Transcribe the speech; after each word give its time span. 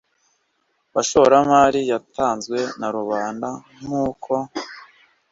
bashoramari 0.93 1.81
yatanzwe 1.91 2.59
na 2.79 2.87
rubanda 2.95 3.49
nk 3.81 3.91
uko 4.05 4.33